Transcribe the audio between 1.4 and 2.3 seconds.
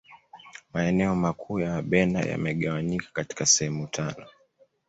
ya wabena